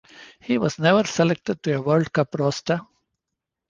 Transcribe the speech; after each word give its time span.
He 0.39 0.57
was 0.57 0.79
never 0.79 1.03
selected 1.03 1.61
to 1.61 1.73
a 1.73 1.81
World 1.83 2.11
Cup 2.11 2.33
roster. 2.33 2.81